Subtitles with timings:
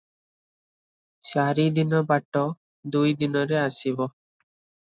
[1.33, 2.43] ଚାରିଦିନ ବାଟ
[2.97, 4.09] ଦୁଇ ଦିନରେ ଆସିବ।